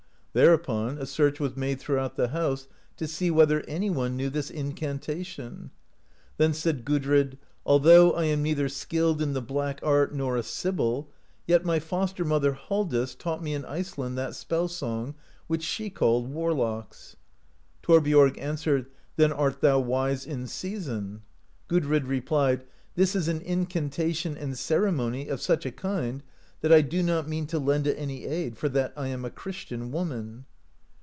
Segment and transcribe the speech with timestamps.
[0.33, 4.49] Thereupon a search was made throughout the house, to see whether any one knew this
[4.49, 5.71] [incantation].
[6.37, 11.09] Then said Gudrid: "Although I am neither skilled in the black art nor a sibyl,
[11.47, 15.15] yet my foster mother, Halldis, taught me in Ice land that spell song,
[15.47, 17.17] which she called Warlocks."
[17.83, 18.85] Thor biorg answered:
[19.17, 21.23] "Then are thou wise in season!"
[21.69, 22.63] Gudrid replied:
[22.95, 26.23] "This is an incantation and ceremony of such a kind,
[26.61, 29.31] that I do not mean to lend it any aid, for that I am a
[29.31, 30.45] Christian woman."